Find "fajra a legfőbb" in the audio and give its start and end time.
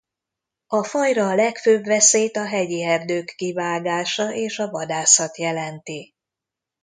0.83-1.83